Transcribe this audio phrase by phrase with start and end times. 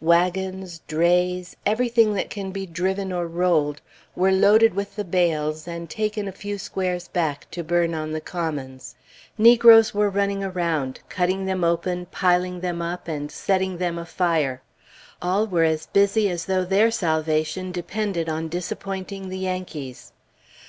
[0.00, 3.80] Wagons, drays, everything that can be driven or rolled,
[4.14, 8.20] were loaded with the bales and taken a few squares back to burn on the
[8.20, 8.94] commons.
[9.36, 14.62] Negroes were running around, cutting them open, piling them up, and setting them afire.
[15.20, 20.12] All were as busy as though their salvation depended on disappointing the Yankees.